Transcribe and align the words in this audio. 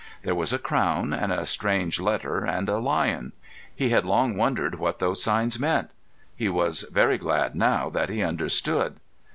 There 0.23 0.33
was 0.33 0.51
a 0.51 0.57
crown, 0.57 1.13
and 1.13 1.31
a 1.31 1.45
strange 1.45 1.99
letter, 1.99 2.43
and 2.43 2.67
a 2.67 2.79
lion. 2.79 3.33
He 3.75 3.89
had 3.89 4.03
long 4.03 4.35
wondered 4.35 4.79
what 4.79 4.97
those 4.97 5.21
signs 5.21 5.59
meant. 5.59 5.91
He 6.35 6.49
was 6.49 6.85
very 6.91 7.19
glad 7.19 7.53
now 7.53 7.87
that 7.91 8.09
he 8.09 8.23
understood. 8.23 8.95